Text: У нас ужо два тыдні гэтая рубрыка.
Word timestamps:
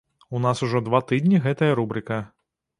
У 0.31 0.39
нас 0.45 0.63
ужо 0.67 0.81
два 0.87 1.03
тыдні 1.13 1.43
гэтая 1.45 1.71
рубрыка. 1.83 2.21